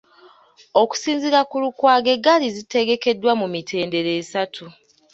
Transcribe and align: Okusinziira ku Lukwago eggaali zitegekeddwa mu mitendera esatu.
Okusinziira 0.81 1.39
ku 1.49 1.55
Lukwago 1.63 2.09
eggaali 2.15 2.47
zitegekeddwa 2.55 3.31
mu 3.39 3.47
mitendera 3.53 4.11
esatu. 4.21 4.65